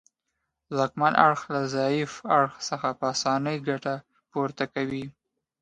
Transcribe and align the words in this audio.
ځواکمن 0.75 1.13
اړخ 1.25 1.41
له 1.53 1.61
ضعیف 1.75 2.11
اړخ 2.37 2.53
څخه 2.69 2.87
په 2.99 3.05
اسانۍ 3.13 3.57
ګټه 3.69 3.95
پورته 4.31 4.63
کوي 4.73 5.05